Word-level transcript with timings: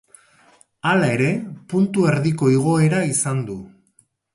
Hala 0.91 1.11
ere, 1.19 1.29
puntu 1.75 2.09
erdiko 2.15 2.53
igoera 2.59 3.07
izan 3.15 3.49
du. 3.53 3.65